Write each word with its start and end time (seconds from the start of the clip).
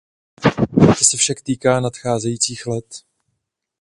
To 0.95 1.05
se 1.05 1.17
však 1.17 1.41
týká 1.41 1.79
nadcházejících 1.79 2.65
let. 2.67 3.01